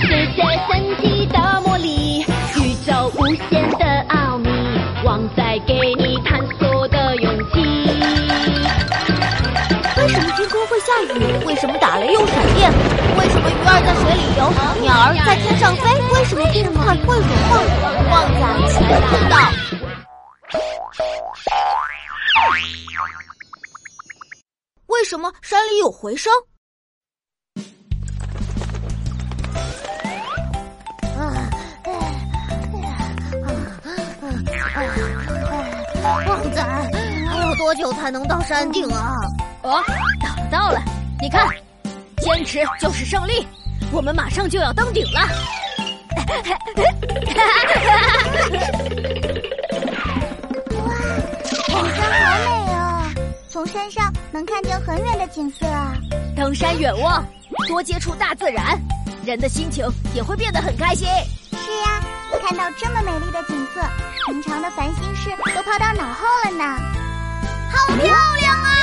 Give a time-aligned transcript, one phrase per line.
[0.00, 2.20] 世界神奇的魔力，
[2.56, 4.48] 宇宙无限的奥秘，
[5.04, 7.62] 旺仔给你探索的勇气。
[9.96, 11.44] 为什么天空会下雨？
[11.46, 12.72] 为什么打雷又闪电？
[13.16, 14.50] 为什么鱼儿在水里游，
[14.82, 15.88] 鸟儿在天上飞？
[16.12, 17.60] 为什么电饭会融化？
[18.10, 19.34] 旺仔起来知道。
[25.06, 26.32] 什么山里有回声？
[36.26, 36.62] 旺仔，
[37.30, 39.12] 还有多久才能到山顶啊？
[39.62, 39.80] 哦，
[40.20, 40.82] 到了到了！
[41.20, 41.48] 你看，
[42.18, 43.46] 坚持就是胜利，
[43.92, 45.20] 我们马上就要登顶了。
[45.20, 46.58] 哈哈哈
[53.66, 55.92] 从山上能看见很远的景色啊。
[56.36, 57.26] 登山远望，
[57.66, 58.78] 多接触大自然，
[59.24, 61.08] 人的心情也会变得很开心。
[61.50, 62.00] 是呀，
[62.40, 63.82] 看到这么美丽的景色，
[64.26, 66.78] 平常的烦心事都抛到脑后了呢。
[67.72, 68.78] 好漂亮啊！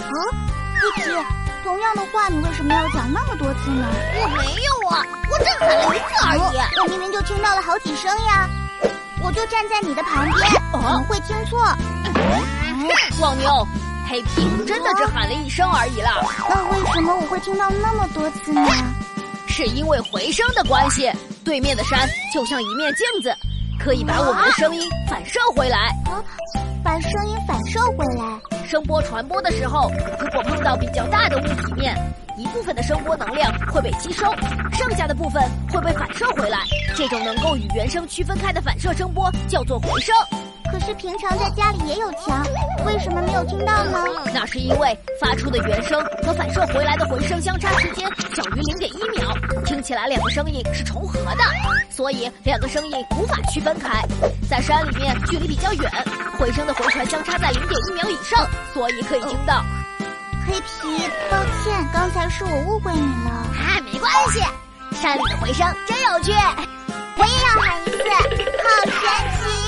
[0.00, 0.10] 啊，
[0.74, 1.10] 一奇，
[1.62, 3.86] 同样的话，你为什么要讲那么多次呢？
[4.20, 6.80] 我没有啊，我只喊了一次而已。
[6.80, 8.50] 我明明就听到了好几声呀！
[9.22, 10.36] 我就站在你的旁边，
[10.72, 11.58] 怎么会听错？
[13.20, 13.66] 旺牛，
[14.08, 16.14] 黑皮真的只喊了一声而已啦。
[16.48, 18.66] 那为什么我会听到那么多次呢？
[19.46, 21.10] 是因为回声的关系，
[21.44, 23.34] 对面的山就像一面镜子，
[23.78, 25.78] 可以把我们的声音反射回来。
[26.06, 26.22] 啊，
[26.82, 28.66] 把声音反射回来。
[28.66, 29.90] 声波传播的时候，
[30.20, 31.94] 如果碰到比较大的物体面，
[32.40, 34.24] 一部分的声波能量会被吸收，
[34.72, 36.58] 剩下的部分会被反射回来。
[36.96, 40.14] 这种能够与原声区分开的反射声波叫做回声。
[40.72, 42.46] 可是平常在家里也有墙，
[42.86, 43.98] 为什么没有听到呢？
[44.32, 49.34] 那是因为发出的原声和反射回来的回声相差时间小于零点一秒，
[49.66, 51.42] 听起来两个声音是重合的，
[51.90, 54.02] 所以两个声音无法区分开。
[54.48, 55.90] 在山里面距离比较远，
[56.38, 59.62] 回声的回传相差在零点一秒以上，所以可以听到。
[60.50, 63.30] 黑皮，抱歉，刚才是我误会你了。
[63.30, 64.40] 啊，没关系，
[65.00, 67.98] 山里的回声真有趣，我也要喊一次，
[68.58, 68.92] 好神
[69.38, 69.59] 奇！